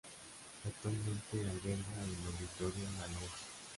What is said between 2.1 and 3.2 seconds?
"Auditorio la